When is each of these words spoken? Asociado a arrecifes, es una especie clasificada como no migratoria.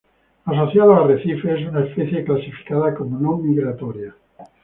Asociado 0.45 0.93
a 0.95 1.01
arrecifes, 1.05 1.59
es 1.61 1.67
una 1.67 1.81
especie 1.85 2.23
clasificada 2.23 2.95
como 2.95 3.19
no 3.19 3.37
migratoria. 3.37 4.15